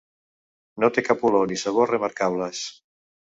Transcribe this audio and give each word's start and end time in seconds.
No 0.83 0.89
té 0.95 1.03
cap 1.09 1.25
olor 1.29 1.45
ni 1.53 1.59
sabor 1.65 1.93
remarcables. 1.97 2.63